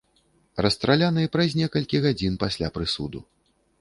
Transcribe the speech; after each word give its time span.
Расстраляны 0.65 1.25
праз 1.35 1.53
некалькі 1.61 2.03
гадзін 2.07 2.41
пасля 2.45 2.67
прысуду. 2.79 3.19